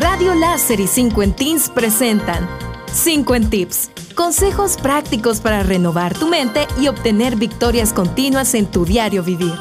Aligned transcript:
Radio 0.00 0.34
Láser 0.34 0.80
y 0.80 0.86
5 0.86 1.34
Teens 1.36 1.68
presentan 1.68 2.48
5 2.90 3.34
Tips. 3.50 3.90
Consejos 4.14 4.78
prácticos 4.78 5.40
para 5.40 5.62
renovar 5.62 6.16
tu 6.16 6.26
mente 6.26 6.66
y 6.80 6.88
obtener 6.88 7.36
victorias 7.36 7.92
continuas 7.92 8.54
en 8.54 8.64
tu 8.64 8.86
diario 8.86 9.22
vivir. 9.22 9.52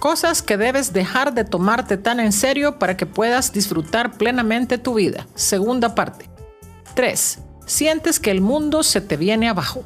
Cosas 0.00 0.42
que 0.42 0.56
debes 0.56 0.92
dejar 0.92 1.34
de 1.34 1.44
tomarte 1.44 1.98
tan 1.98 2.18
en 2.18 2.32
serio 2.32 2.80
para 2.80 2.96
que 2.96 3.06
puedas 3.06 3.52
disfrutar 3.52 4.18
plenamente 4.18 4.76
tu 4.76 4.94
vida. 4.94 5.28
Segunda 5.36 5.94
parte. 5.94 6.28
3. 6.94 7.38
Sientes 7.66 8.18
que 8.18 8.32
el 8.32 8.40
mundo 8.40 8.82
se 8.82 9.00
te 9.00 9.16
viene 9.16 9.48
abajo. 9.48 9.84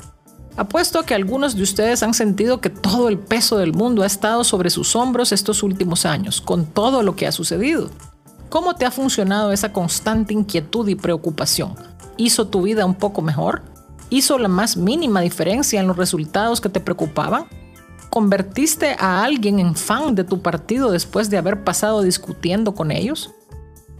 Apuesto 0.56 0.98
a 0.98 1.04
que 1.04 1.14
algunos 1.14 1.56
de 1.56 1.62
ustedes 1.62 2.02
han 2.02 2.14
sentido 2.14 2.62
que 2.62 2.70
todo 2.70 3.10
el 3.10 3.18
peso 3.18 3.58
del 3.58 3.74
mundo 3.74 4.02
ha 4.02 4.06
estado 4.06 4.44
sobre 4.44 4.70
sus 4.70 4.96
hombros 4.96 5.30
estos 5.30 5.62
últimos 5.62 6.06
años, 6.06 6.40
con 6.40 6.64
todo 6.64 7.02
lo 7.02 7.16
que 7.16 7.26
ha 7.26 7.32
sucedido. 7.32 7.90
¿Cómo 8.54 8.76
te 8.76 8.86
ha 8.86 8.92
funcionado 8.92 9.50
esa 9.50 9.72
constante 9.72 10.32
inquietud 10.32 10.86
y 10.86 10.94
preocupación? 10.94 11.74
¿Hizo 12.16 12.46
tu 12.46 12.62
vida 12.62 12.86
un 12.86 12.94
poco 12.94 13.20
mejor? 13.20 13.62
¿Hizo 14.10 14.38
la 14.38 14.46
más 14.46 14.76
mínima 14.76 15.22
diferencia 15.22 15.80
en 15.80 15.88
los 15.88 15.96
resultados 15.96 16.60
que 16.60 16.68
te 16.68 16.78
preocupaban? 16.78 17.46
¿Convertiste 18.10 18.94
a 18.96 19.24
alguien 19.24 19.58
en 19.58 19.74
fan 19.74 20.14
de 20.14 20.22
tu 20.22 20.40
partido 20.40 20.92
después 20.92 21.30
de 21.30 21.36
haber 21.36 21.64
pasado 21.64 22.02
discutiendo 22.02 22.76
con 22.76 22.92
ellos? 22.92 23.34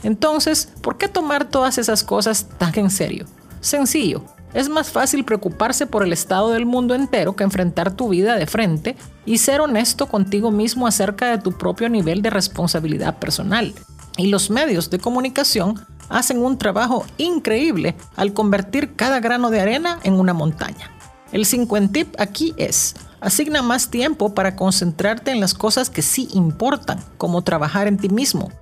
Entonces, 0.04 0.72
¿por 0.82 0.98
qué 0.98 1.08
tomar 1.08 1.50
todas 1.50 1.76
esas 1.76 2.04
cosas 2.04 2.46
tan 2.56 2.78
en 2.78 2.90
serio? 2.90 3.26
Sencillo, 3.60 4.22
es 4.52 4.68
más 4.68 4.88
fácil 4.88 5.24
preocuparse 5.24 5.84
por 5.84 6.04
el 6.04 6.12
estado 6.12 6.50
del 6.50 6.64
mundo 6.64 6.94
entero 6.94 7.34
que 7.34 7.42
enfrentar 7.42 7.96
tu 7.96 8.08
vida 8.10 8.36
de 8.36 8.46
frente 8.46 8.94
y 9.26 9.38
ser 9.38 9.60
honesto 9.60 10.06
contigo 10.06 10.52
mismo 10.52 10.86
acerca 10.86 11.28
de 11.30 11.38
tu 11.38 11.58
propio 11.58 11.88
nivel 11.88 12.22
de 12.22 12.30
responsabilidad 12.30 13.18
personal. 13.18 13.74
Y 14.16 14.28
los 14.28 14.50
medios 14.50 14.90
de 14.90 14.98
comunicación 14.98 15.84
hacen 16.08 16.42
un 16.42 16.58
trabajo 16.58 17.04
increíble 17.18 17.96
al 18.16 18.32
convertir 18.32 18.94
cada 18.94 19.20
grano 19.20 19.50
de 19.50 19.60
arena 19.60 19.98
en 20.02 20.14
una 20.14 20.32
montaña. 20.32 20.90
El 21.32 21.46
50 21.46 21.92
tip 21.92 22.14
aquí 22.18 22.54
es, 22.56 22.94
asigna 23.20 23.62
más 23.62 23.90
tiempo 23.90 24.34
para 24.34 24.54
concentrarte 24.54 25.32
en 25.32 25.40
las 25.40 25.54
cosas 25.54 25.90
que 25.90 26.02
sí 26.02 26.28
importan, 26.32 27.02
como 27.16 27.42
trabajar 27.42 27.88
en 27.88 27.96
ti 27.96 28.08
mismo. 28.08 28.52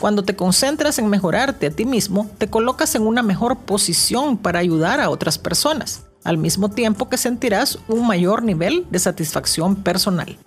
Cuando 0.00 0.24
te 0.24 0.34
concentras 0.34 0.98
en 0.98 1.08
mejorarte 1.08 1.66
a 1.66 1.70
ti 1.70 1.84
mismo, 1.84 2.30
te 2.38 2.48
colocas 2.48 2.94
en 2.94 3.06
una 3.06 3.22
mejor 3.22 3.58
posición 3.58 4.38
para 4.38 4.60
ayudar 4.60 5.00
a 5.00 5.10
otras 5.10 5.38
personas, 5.38 6.06
al 6.24 6.38
mismo 6.38 6.70
tiempo 6.70 7.08
que 7.08 7.18
sentirás 7.18 7.78
un 7.88 8.06
mayor 8.06 8.42
nivel 8.42 8.86
de 8.90 8.98
satisfacción 8.98 9.76
personal. 9.76 10.38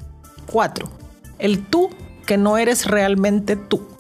4. 0.52 0.89
El 1.38 1.66
tú 1.67 1.89
que 2.25 2.38
no 2.38 2.57
eres 2.57 2.85
realmente 2.85 3.55
tú. 3.55 3.94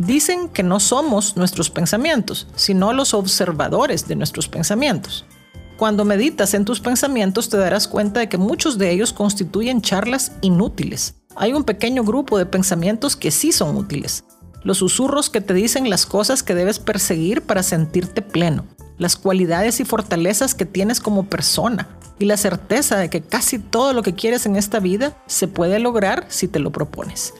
Dicen 0.00 0.48
que 0.48 0.62
no 0.62 0.80
somos 0.80 1.36
nuestros 1.36 1.68
pensamientos, 1.68 2.46
sino 2.56 2.94
los 2.94 3.12
observadores 3.12 4.08
de 4.08 4.16
nuestros 4.16 4.48
pensamientos. 4.48 5.26
Cuando 5.76 6.06
meditas 6.06 6.54
en 6.54 6.64
tus 6.64 6.80
pensamientos 6.80 7.50
te 7.50 7.58
darás 7.58 7.86
cuenta 7.86 8.20
de 8.20 8.30
que 8.30 8.38
muchos 8.38 8.78
de 8.78 8.92
ellos 8.92 9.12
constituyen 9.12 9.82
charlas 9.82 10.32
inútiles. 10.40 11.16
Hay 11.36 11.52
un 11.52 11.64
pequeño 11.64 12.02
grupo 12.02 12.38
de 12.38 12.46
pensamientos 12.46 13.14
que 13.14 13.30
sí 13.30 13.52
son 13.52 13.76
útiles. 13.76 14.24
Los 14.62 14.78
susurros 14.78 15.28
que 15.28 15.42
te 15.42 15.52
dicen 15.52 15.90
las 15.90 16.06
cosas 16.06 16.42
que 16.42 16.54
debes 16.54 16.78
perseguir 16.78 17.42
para 17.42 17.62
sentirte 17.62 18.22
pleno, 18.22 18.64
las 18.96 19.16
cualidades 19.16 19.80
y 19.80 19.84
fortalezas 19.84 20.54
que 20.54 20.64
tienes 20.64 20.98
como 20.98 21.24
persona 21.24 21.88
y 22.18 22.24
la 22.24 22.38
certeza 22.38 22.96
de 22.96 23.10
que 23.10 23.20
casi 23.20 23.58
todo 23.58 23.92
lo 23.92 24.02
que 24.02 24.14
quieres 24.14 24.46
en 24.46 24.56
esta 24.56 24.80
vida 24.80 25.14
se 25.26 25.46
puede 25.46 25.78
lograr 25.78 26.24
si 26.30 26.48
te 26.48 26.58
lo 26.58 26.72
propones. 26.72 27.34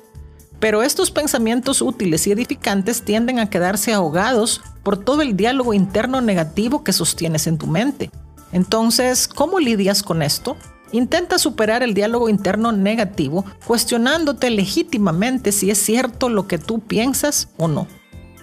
Pero 0.60 0.82
estos 0.82 1.10
pensamientos 1.10 1.80
útiles 1.80 2.26
y 2.26 2.32
edificantes 2.32 3.02
tienden 3.02 3.38
a 3.38 3.48
quedarse 3.48 3.94
ahogados 3.94 4.60
por 4.82 4.98
todo 4.98 5.22
el 5.22 5.36
diálogo 5.36 5.72
interno 5.74 6.20
negativo 6.20 6.84
que 6.84 6.92
sostienes 6.92 7.46
en 7.46 7.56
tu 7.58 7.66
mente. 7.66 8.10
Entonces, 8.52 9.26
¿cómo 9.26 9.58
lidias 9.58 10.02
con 10.02 10.22
esto? 10.22 10.56
Intenta 10.92 11.38
superar 11.38 11.82
el 11.82 11.94
diálogo 11.94 12.28
interno 12.28 12.72
negativo 12.72 13.44
cuestionándote 13.66 14.50
legítimamente 14.50 15.52
si 15.52 15.70
es 15.70 15.78
cierto 15.78 16.28
lo 16.28 16.46
que 16.46 16.58
tú 16.58 16.80
piensas 16.80 17.48
o 17.56 17.68
no. 17.68 17.86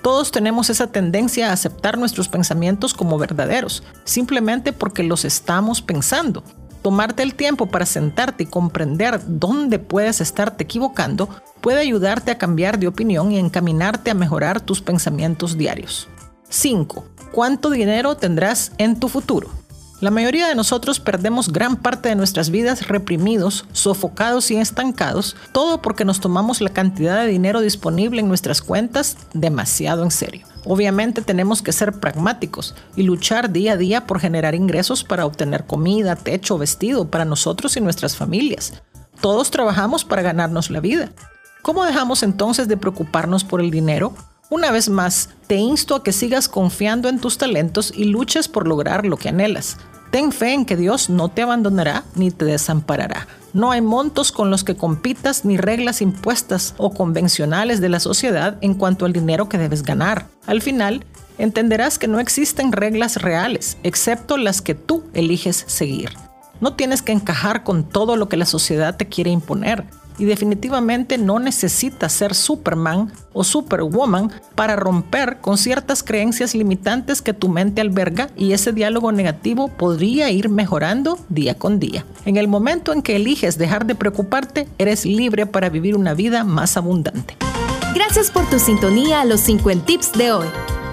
Todos 0.02 0.32
tenemos 0.32 0.70
esa 0.70 0.88
tendencia 0.88 1.50
a 1.50 1.54
aceptar 1.54 1.98
nuestros 1.98 2.30
pensamientos 2.30 2.94
como 2.94 3.18
verdaderos, 3.18 3.84
simplemente 4.06 4.72
porque 4.72 5.04
los 5.04 5.26
estamos 5.26 5.82
pensando. 5.82 6.44
Tomarte 6.88 7.22
el 7.22 7.36
tiempo 7.36 7.66
para 7.66 7.86
sentarte 7.86 8.44
y 8.44 8.46
comprender 8.46 9.20
dónde 9.28 9.78
puedes 9.78 10.22
estarte 10.22 10.64
equivocando 10.64 11.28
puede 11.60 11.82
ayudarte 11.82 12.32
a 12.32 12.38
cambiar 12.38 12.80
de 12.80 12.88
opinión 12.88 13.34
y 13.34 13.40
encaminarte 13.40 14.10
a 14.10 14.14
mejorar 14.14 14.62
tus 14.62 14.80
pensamientos 14.80 15.58
diarios. 15.58 16.08
5. 16.48 17.04
¿Cuánto 17.34 17.72
dinero 17.72 18.16
tendrás 18.16 18.72
en 18.78 19.02
tu 19.02 19.10
futuro? 19.10 19.50
La 20.00 20.12
mayoría 20.12 20.48
de 20.48 20.54
nosotros 20.54 21.00
perdemos 21.00 21.52
gran 21.52 21.76
parte 21.76 22.10
de 22.10 22.16
nuestras 22.16 22.52
vidas 22.52 22.88
reprimidos, 22.88 23.66
sofocados 23.72 24.52
y 24.52 24.58
estancados, 24.58 25.36
todo 25.54 25.82
porque 25.82 26.06
nos 26.06 26.20
tomamos 26.20 26.62
la 26.62 26.70
cantidad 26.70 27.20
de 27.20 27.28
dinero 27.28 27.62
disponible 27.62 28.22
en 28.22 28.28
nuestras 28.28 28.62
cuentas 28.62 29.18
demasiado 29.34 30.04
en 30.04 30.12
serio. 30.12 30.46
Obviamente 30.66 31.24
tenemos 31.24 31.64
que 31.64 31.72
ser 31.72 31.94
pragmáticos 31.94 32.76
y 32.96 33.04
luchar 33.04 33.52
día 33.52 33.74
a 33.74 33.78
día 33.78 34.06
por 34.06 34.20
generar 34.20 34.54
ingresos 34.54 35.04
para 35.04 35.26
obtener 35.26 35.66
comida, 35.66 36.16
techo, 36.16 36.60
vestido 36.60 37.10
para 37.10 37.26
nosotros 37.26 37.76
y 37.76 37.82
nuestras 37.82 38.16
familias. 38.16 38.74
Todos 39.20 39.50
trabajamos 39.50 40.06
para 40.06 40.22
ganarnos 40.22 40.70
la 40.70 40.80
vida. 40.80 41.10
¿Cómo 41.64 41.84
dejamos 41.84 42.22
entonces 42.22 42.68
de 42.68 42.78
preocuparnos 42.78 43.44
por 43.44 43.62
el 43.62 43.72
dinero? 43.72 44.14
Una 44.50 44.72
vez 44.72 44.88
más, 44.88 45.28
te 45.48 45.56
insto 45.56 45.94
a 45.94 46.04
que 46.04 46.14
sigas 46.14 46.48
confiando 46.48 47.10
en 47.10 47.20
tus 47.20 47.38
talentos 47.38 47.92
y 47.94 48.06
luches 48.06 48.48
por 48.48 48.66
lograr 48.66 49.06
lo 49.06 49.18
que 49.18 49.28
anhelas. 49.28 49.76
Ten 50.10 50.32
fe 50.32 50.54
en 50.54 50.64
que 50.64 50.78
Dios 50.78 51.10
no 51.10 51.28
te 51.28 51.42
abandonará 51.42 52.06
ni 52.16 52.32
te 52.32 52.46
desamparará. 52.46 53.28
No 53.52 53.72
hay 53.72 53.82
montos 53.82 54.32
con 54.32 54.50
los 54.50 54.64
que 54.64 54.78
compitas 54.78 55.44
ni 55.44 55.58
reglas 55.58 56.02
impuestas 56.02 56.76
o 56.78 56.94
convencionales 56.94 57.82
de 57.82 57.90
la 57.90 58.00
sociedad 58.00 58.58
en 58.62 58.74
cuanto 58.74 59.04
al 59.04 59.12
dinero 59.12 59.50
que 59.50 59.58
debes 59.58 59.84
ganar. 59.84 60.28
Al 60.46 60.62
final, 60.62 61.04
entenderás 61.38 62.00
que 62.00 62.08
no 62.08 62.22
existen 62.22 62.72
reglas 62.72 63.22
reales, 63.22 63.78
excepto 63.84 64.38
las 64.38 64.62
que 64.62 64.76
tú 64.76 65.04
eliges 65.14 65.66
seguir. 65.68 66.12
No 66.62 66.74
tienes 66.74 67.02
que 67.02 67.12
encajar 67.12 67.66
con 67.66 67.84
todo 67.84 68.16
lo 68.16 68.30
que 68.30 68.38
la 68.38 68.46
sociedad 68.46 68.96
te 68.96 69.08
quiere 69.08 69.30
imponer 69.30 69.84
y 70.18 70.26
definitivamente 70.26 71.18
no 71.18 71.40
necesitas 71.40 72.14
ser 72.14 72.34
Superman 72.34 73.12
o 73.34 73.44
Superwoman 73.44 74.32
para 74.56 74.76
romper 74.76 75.38
con 75.42 75.58
ciertas 75.58 76.04
creencias 76.04 76.56
limitantes 76.56 77.22
que 77.22 77.34
tu 77.34 77.50
mente 77.50 77.82
alberga 77.82 78.30
y 78.36 78.54
ese 78.54 78.74
diálogo 78.74 79.12
negativo 79.12 79.68
podría 79.68 80.30
ir 80.32 80.50
mejorando 80.50 81.20
día 81.30 81.56
con 81.56 81.80
día. 81.80 82.06
En 82.26 82.38
el 82.38 82.48
momento 82.48 82.94
en 82.94 83.02
que 83.02 83.16
eliges 83.16 83.58
dejar 83.58 83.86
de 83.86 83.96
preocuparte, 83.96 84.68
eres 84.78 85.06
libre 85.06 85.46
para 85.46 85.70
vivir 85.70 85.96
una 85.96 86.14
vida 86.14 86.44
más 86.44 86.78
abundante. 86.78 87.38
Gracias 87.94 88.32
por 88.32 88.50
tu 88.50 88.60
sintonía 88.60 89.22
a 89.22 89.26
los 89.26 89.42
50 89.42 89.86
tips 89.86 90.12
de 90.14 90.32
hoy. 90.32 90.48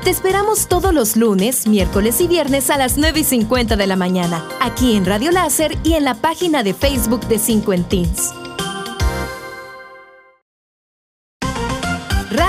Te 0.05 0.11
esperamos 0.11 0.69
todos 0.69 0.93
los 0.93 1.17
lunes, 1.17 1.67
miércoles 1.67 2.21
y 2.21 2.29
viernes 2.29 2.69
a 2.69 2.77
las 2.77 2.99
9 2.99 3.21
y 3.21 3.25
50 3.25 3.77
de 3.77 3.87
la 3.87 3.97
mañana, 3.97 4.45
aquí 4.61 4.97
en 4.97 5.07
Radio 5.07 5.31
Láser 5.31 5.79
y 5.83 5.95
en 5.95 6.05
la 6.05 6.15
página 6.15 6.63
de 6.63 6.75
Facebook 6.75 7.27
de 7.27 7.39
50 7.39 7.89
Teens. 7.89 8.35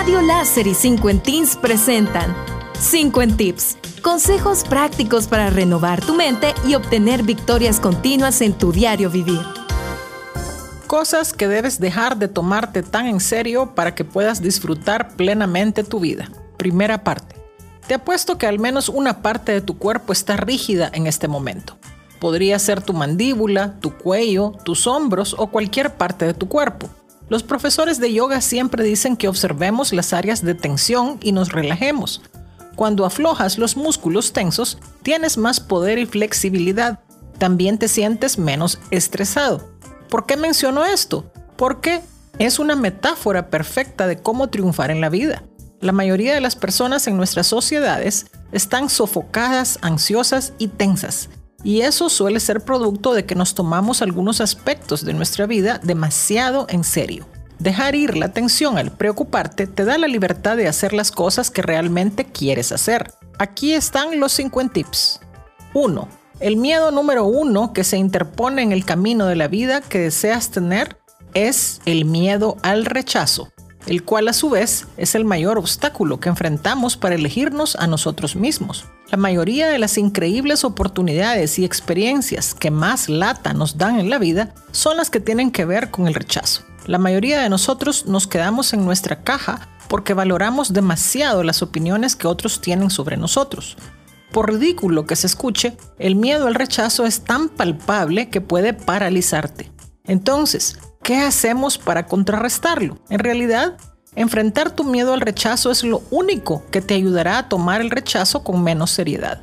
Radio 0.05 0.21
Láser 0.21 0.67
y 0.67 0.75
5 0.75 1.15
Teens 1.23 1.57
presentan 1.57 2.35
5 2.79 3.25
Tips. 3.35 3.75
Consejos 4.03 4.63
prácticos 4.63 5.25
para 5.25 5.49
renovar 5.49 6.05
tu 6.05 6.13
mente 6.13 6.53
y 6.67 6.75
obtener 6.75 7.23
victorias 7.23 7.79
continuas 7.79 8.41
en 8.41 8.53
tu 8.53 8.71
diario 8.71 9.09
vivir. 9.09 9.41
Cosas 10.85 11.33
que 11.33 11.47
debes 11.47 11.79
dejar 11.79 12.17
de 12.17 12.27
tomarte 12.27 12.83
tan 12.83 13.07
en 13.07 13.19
serio 13.19 13.73
para 13.73 13.95
que 13.95 14.05
puedas 14.05 14.43
disfrutar 14.43 15.15
plenamente 15.15 15.83
tu 15.83 15.99
vida. 15.99 16.29
Primera 16.55 17.03
parte. 17.03 17.35
Te 17.87 17.95
apuesto 17.95 18.37
que 18.37 18.45
al 18.45 18.59
menos 18.59 18.89
una 18.89 19.23
parte 19.23 19.53
de 19.53 19.61
tu 19.61 19.79
cuerpo 19.79 20.13
está 20.13 20.37
rígida 20.37 20.87
en 20.93 21.07
este 21.07 21.27
momento. 21.27 21.77
Podría 22.19 22.59
ser 22.59 22.79
tu 22.79 22.93
mandíbula, 22.93 23.79
tu 23.79 23.97
cuello, 23.97 24.51
tus 24.65 24.85
hombros 24.85 25.35
o 25.35 25.47
cualquier 25.47 25.95
parte 25.95 26.25
de 26.25 26.35
tu 26.35 26.47
cuerpo. 26.47 26.91
Los 27.27 27.43
profesores 27.43 27.99
de 27.99 28.13
yoga 28.13 28.39
siempre 28.41 28.83
dicen 28.83 29.17
que 29.17 29.27
observemos 29.27 29.93
las 29.93 30.13
áreas 30.13 30.43
de 30.43 30.53
tensión 30.53 31.17
y 31.21 31.31
nos 31.31 31.51
relajemos. 31.51 32.21
Cuando 32.75 33.05
aflojas 33.05 33.57
los 33.57 33.77
músculos 33.77 34.33
tensos, 34.33 34.77
tienes 35.01 35.37
más 35.37 35.59
poder 35.59 35.97
y 35.97 36.05
flexibilidad. 36.05 36.99
También 37.39 37.79
te 37.79 37.87
sientes 37.87 38.37
menos 38.37 38.79
estresado. 38.91 39.69
¿Por 40.09 40.25
qué 40.25 40.37
menciono 40.37 40.85
esto? 40.85 41.31
Porque 41.55 42.01
es 42.37 42.59
una 42.59 42.75
metáfora 42.75 43.49
perfecta 43.49 44.07
de 44.07 44.21
cómo 44.21 44.49
triunfar 44.49 44.91
en 44.91 45.01
la 45.01 45.09
vida. 45.09 45.43
La 45.81 45.93
mayoría 45.93 46.33
de 46.33 46.41
las 46.41 46.55
personas 46.55 47.07
en 47.07 47.17
nuestras 47.17 47.47
sociedades 47.47 48.27
están 48.51 48.89
sofocadas, 48.89 49.79
ansiosas 49.81 50.53
y 50.57 50.67
tensas. 50.67 51.29
Y 51.65 51.81
eso 51.81 52.09
suele 52.09 52.39
ser 52.39 52.61
producto 52.61 53.15
de 53.15 53.25
que 53.25 53.33
nos 53.33 53.55
tomamos 53.55 54.03
algunos 54.03 54.39
aspectos 54.39 55.03
de 55.03 55.15
nuestra 55.15 55.47
vida 55.47 55.81
demasiado 55.81 56.67
en 56.69 56.83
serio. 56.83 57.25
Dejar 57.57 57.95
ir 57.95 58.15
la 58.15 58.27
atención 58.27 58.77
al 58.77 58.91
preocuparte 58.91 59.65
te 59.65 59.83
da 59.83 59.97
la 59.97 60.07
libertad 60.07 60.57
de 60.57 60.67
hacer 60.67 60.93
las 60.93 61.11
cosas 61.11 61.49
que 61.49 61.63
realmente 61.63 62.23
quieres 62.23 62.71
hacer. 62.71 63.11
Aquí 63.39 63.73
están 63.73 64.19
los 64.19 64.33
50 64.33 64.73
tips. 64.73 65.21
1. 65.73 66.07
El 66.39 66.57
miedo 66.57 66.91
número 66.91 67.25
uno 67.25 67.73
que 67.73 67.83
se 67.83 67.97
interpone 67.97 68.61
en 68.61 68.71
el 68.71 68.85
camino 68.85 69.25
de 69.25 69.35
la 69.35 69.47
vida 69.47 69.81
que 69.81 69.97
deseas 69.97 70.51
tener 70.51 70.97
es 71.33 71.81
el 71.87 72.05
miedo 72.05 72.57
al 72.61 72.85
rechazo, 72.85 73.49
el 73.87 74.03
cual 74.03 74.27
a 74.27 74.33
su 74.33 74.49
vez 74.49 74.87
es 74.97 75.15
el 75.15 75.25
mayor 75.25 75.57
obstáculo 75.57 76.19
que 76.19 76.29
enfrentamos 76.29 76.97
para 76.97 77.15
elegirnos 77.15 77.75
a 77.75 77.87
nosotros 77.87 78.35
mismos. 78.35 78.85
La 79.11 79.17
mayoría 79.17 79.67
de 79.67 79.77
las 79.77 79.97
increíbles 79.97 80.63
oportunidades 80.63 81.59
y 81.59 81.65
experiencias 81.65 82.53
que 82.53 82.71
más 82.71 83.09
lata 83.09 83.53
nos 83.53 83.77
dan 83.77 83.99
en 83.99 84.09
la 84.09 84.17
vida 84.17 84.53
son 84.71 84.97
las 84.97 85.09
que 85.09 85.19
tienen 85.19 85.51
que 85.51 85.65
ver 85.65 85.91
con 85.91 86.07
el 86.07 86.15
rechazo. 86.15 86.63
La 86.87 86.97
mayoría 86.97 87.41
de 87.41 87.49
nosotros 87.49 88.05
nos 88.05 88.27
quedamos 88.27 88.73
en 88.73 88.85
nuestra 88.85 89.23
caja 89.23 89.69
porque 89.87 90.13
valoramos 90.13 90.73
demasiado 90.73 91.43
las 91.43 91.61
opiniones 91.61 92.15
que 92.15 92.27
otros 92.27 92.61
tienen 92.61 92.89
sobre 92.89 93.17
nosotros. 93.17 93.77
Por 94.31 94.51
ridículo 94.51 95.05
que 95.05 95.15
se 95.15 95.27
escuche, 95.27 95.77
el 95.97 96.15
miedo 96.15 96.47
al 96.47 96.55
rechazo 96.55 97.05
es 97.05 97.23
tan 97.23 97.49
palpable 97.49 98.29
que 98.29 98.41
puede 98.41 98.73
paralizarte. 98.73 99.71
Entonces, 100.03 100.77
¿qué 101.05 101.17
hacemos 101.19 101.77
para 101.77 102.07
contrarrestarlo? 102.07 102.97
En 103.09 103.19
realidad, 103.19 103.77
Enfrentar 104.17 104.71
tu 104.71 104.85
miedo 104.85 105.13
al 105.13 105.19
rechazo 105.19 105.71
es 105.71 105.83
lo 105.83 106.01
único 106.09 106.63
que 106.71 106.79
te 106.79 106.93
ayudará 106.93 107.37
a 107.37 107.49
tomar 107.49 107.81
el 107.81 107.91
rechazo 107.91 108.45
con 108.45 108.63
menos 108.63 108.91
seriedad. 108.91 109.41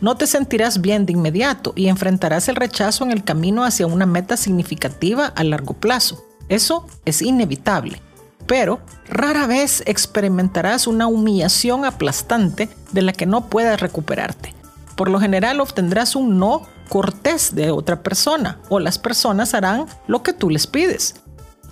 No 0.00 0.16
te 0.16 0.26
sentirás 0.26 0.80
bien 0.80 1.04
de 1.04 1.12
inmediato 1.12 1.74
y 1.76 1.88
enfrentarás 1.88 2.48
el 2.48 2.56
rechazo 2.56 3.04
en 3.04 3.10
el 3.10 3.22
camino 3.22 3.64
hacia 3.64 3.86
una 3.86 4.06
meta 4.06 4.38
significativa 4.38 5.26
a 5.26 5.44
largo 5.44 5.74
plazo. 5.74 6.24
Eso 6.48 6.86
es 7.04 7.20
inevitable. 7.20 8.00
Pero 8.46 8.80
rara 9.10 9.46
vez 9.46 9.82
experimentarás 9.84 10.86
una 10.86 11.06
humillación 11.06 11.84
aplastante 11.84 12.70
de 12.92 13.02
la 13.02 13.12
que 13.12 13.26
no 13.26 13.50
puedas 13.50 13.78
recuperarte. 13.78 14.54
Por 14.96 15.10
lo 15.10 15.20
general 15.20 15.60
obtendrás 15.60 16.16
un 16.16 16.38
no 16.38 16.62
cortés 16.88 17.54
de 17.54 17.70
otra 17.70 18.02
persona 18.02 18.60
o 18.68 18.80
las 18.80 18.98
personas 18.98 19.54
harán 19.54 19.86
lo 20.06 20.22
que 20.22 20.32
tú 20.32 20.50
les 20.50 20.66
pides 20.66 21.14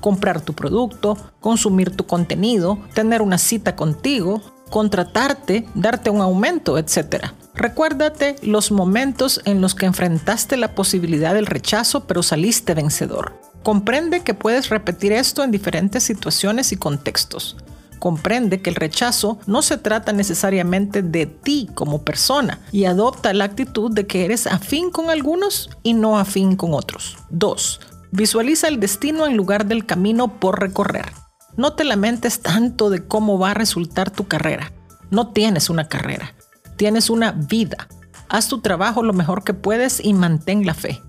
comprar 0.02 0.42
tu 0.42 0.52
producto, 0.52 1.16
consumir 1.40 1.96
tu 1.96 2.06
contenido, 2.06 2.78
tener 2.92 3.22
una 3.22 3.38
cita 3.38 3.74
contigo, 3.74 4.42
contratarte, 4.68 5.64
darte 5.74 6.10
un 6.10 6.20
aumento, 6.20 6.76
etc. 6.76 7.26
Recuérdate 7.54 8.36
los 8.42 8.72
momentos 8.72 9.40
en 9.46 9.62
los 9.62 9.74
que 9.74 9.86
enfrentaste 9.86 10.58
la 10.58 10.74
posibilidad 10.74 11.32
del 11.32 11.46
rechazo 11.46 12.04
pero 12.04 12.22
saliste 12.22 12.74
vencedor. 12.74 13.40
Comprende 13.62 14.20
que 14.22 14.34
puedes 14.34 14.68
repetir 14.68 15.12
esto 15.12 15.44
en 15.44 15.52
diferentes 15.52 16.02
situaciones 16.02 16.72
y 16.72 16.76
contextos. 16.76 17.56
Comprende 18.02 18.60
que 18.60 18.70
el 18.70 18.74
rechazo 18.74 19.38
no 19.46 19.62
se 19.62 19.78
trata 19.78 20.12
necesariamente 20.12 21.02
de 21.02 21.26
ti 21.26 21.68
como 21.72 22.02
persona 22.02 22.58
y 22.72 22.86
adopta 22.86 23.32
la 23.32 23.44
actitud 23.44 23.92
de 23.92 24.08
que 24.08 24.24
eres 24.24 24.48
afín 24.48 24.90
con 24.90 25.08
algunos 25.08 25.70
y 25.84 25.94
no 25.94 26.18
afín 26.18 26.56
con 26.56 26.74
otros. 26.74 27.16
2. 27.30 27.80
Visualiza 28.10 28.66
el 28.66 28.80
destino 28.80 29.24
en 29.24 29.36
lugar 29.36 29.66
del 29.66 29.86
camino 29.86 30.40
por 30.40 30.60
recorrer. 30.60 31.12
No 31.56 31.74
te 31.74 31.84
lamentes 31.84 32.40
tanto 32.40 32.90
de 32.90 33.06
cómo 33.06 33.38
va 33.38 33.52
a 33.52 33.54
resultar 33.54 34.10
tu 34.10 34.26
carrera. 34.26 34.72
No 35.10 35.28
tienes 35.28 35.70
una 35.70 35.86
carrera, 35.86 36.34
tienes 36.74 37.08
una 37.08 37.30
vida. 37.30 37.86
Haz 38.28 38.48
tu 38.48 38.60
trabajo 38.62 39.04
lo 39.04 39.12
mejor 39.12 39.44
que 39.44 39.54
puedes 39.54 40.04
y 40.04 40.12
mantén 40.12 40.66
la 40.66 40.74
fe. 40.74 41.00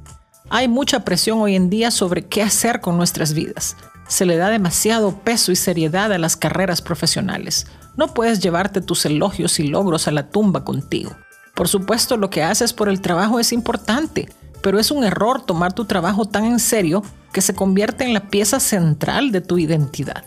Hay 0.51 0.67
mucha 0.67 1.03
presión 1.03 1.41
hoy 1.41 1.55
en 1.55 1.71
día 1.71 1.89
sobre 1.89 2.27
qué 2.27 2.43
hacer 2.43 2.81
con 2.81 2.97
nuestras 2.97 3.33
vidas. 3.33 3.77
Se 4.07 4.25
le 4.25 4.37
da 4.37 4.49
demasiado 4.49 5.19
peso 5.19 5.51
y 5.51 5.55
seriedad 5.55 6.11
a 6.11 6.17
las 6.17 6.35
carreras 6.35 6.81
profesionales. 6.81 7.67
No 7.95 8.13
puedes 8.13 8.39
llevarte 8.39 8.81
tus 8.81 9.05
elogios 9.05 9.59
y 9.59 9.67
logros 9.67 10.07
a 10.07 10.11
la 10.11 10.29
tumba 10.29 10.63
contigo. 10.63 11.15
Por 11.55 11.67
supuesto, 11.67 12.17
lo 12.17 12.29
que 12.29 12.43
haces 12.43 12.73
por 12.73 12.89
el 12.89 13.01
trabajo 13.01 13.39
es 13.39 13.53
importante, 13.53 14.29
pero 14.61 14.79
es 14.79 14.91
un 14.91 15.03
error 15.03 15.41
tomar 15.45 15.73
tu 15.73 15.85
trabajo 15.85 16.25
tan 16.25 16.45
en 16.45 16.59
serio 16.59 17.03
que 17.31 17.41
se 17.41 17.53
convierte 17.53 18.03
en 18.03 18.13
la 18.13 18.29
pieza 18.29 18.59
central 18.59 19.31
de 19.31 19.41
tu 19.41 19.57
identidad. 19.57 20.23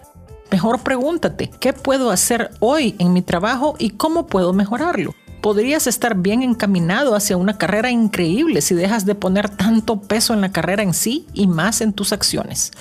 Mejor 0.51 0.81
pregúntate, 0.81 1.51
¿qué 1.61 1.73
puedo 1.73 2.11
hacer 2.11 2.51
hoy 2.61 2.95
en 2.99 3.13
mi 3.13 3.23
trabajo 3.23 3.75
y 3.79 3.91
cómo 3.91 4.27
puedo 4.27 4.53
mejorarlo? 4.53 5.15
Podrías 5.43 5.87
estar 5.87 6.17
bien 6.17 6.43
encaminado 6.43 7.15
hacia 7.15 7.37
una 7.37 7.59
carrera 7.59 7.91
increíble 7.91 8.61
si 8.61 8.75
dejas 8.75 9.07
de 9.07 9.15
poner 9.15 9.49
tanto 9.49 10.01
peso 10.01 10.35
en 10.35 10.41
la 10.41 10.53
carrera 10.53 10.83
en 10.83 10.95
sí 10.95 11.27
y 11.35 11.47
más 11.47 11.81
en 11.81 11.93
tus 11.93 12.13
acciones. 12.13 12.73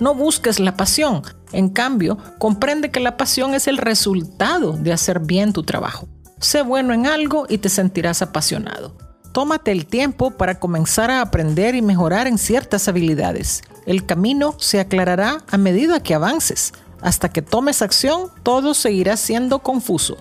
No 0.00 0.14
busques 0.14 0.60
la 0.60 0.76
pasión, 0.76 1.22
en 1.52 1.70
cambio, 1.70 2.18
comprende 2.38 2.90
que 2.90 3.00
la 3.00 3.16
pasión 3.16 3.54
es 3.54 3.66
el 3.66 3.78
resultado 3.78 4.72
de 4.72 4.92
hacer 4.92 5.20
bien 5.20 5.52
tu 5.52 5.64
trabajo. 5.64 6.08
Sé 6.40 6.62
bueno 6.62 6.94
en 6.94 7.06
algo 7.06 7.46
y 7.48 7.58
te 7.58 7.68
sentirás 7.68 8.22
apasionado. 8.22 8.96
Tómate 9.32 9.72
el 9.72 9.86
tiempo 9.86 10.30
para 10.30 10.58
comenzar 10.60 11.10
a 11.10 11.20
aprender 11.20 11.74
y 11.74 11.82
mejorar 11.82 12.26
en 12.26 12.38
ciertas 12.38 12.88
habilidades. 12.88 13.62
El 13.86 14.06
camino 14.06 14.54
se 14.58 14.80
aclarará 14.80 15.44
a 15.48 15.58
medida 15.58 16.02
que 16.02 16.14
avances. 16.14 16.72
Hasta 17.00 17.28
que 17.28 17.42
tomes 17.42 17.82
acción, 17.82 18.30
todo 18.42 18.74
seguirá 18.74 19.16
siendo 19.16 19.60
confuso. 19.60 20.16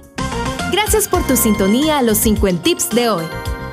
Gracias 0.71 1.07
por 1.07 1.25
tu 1.25 1.37
sintonía 1.37 1.99
a 1.99 2.01
los 2.01 2.17
50 2.19 2.63
tips 2.63 2.89
de 2.89 3.09
hoy. 3.09 3.25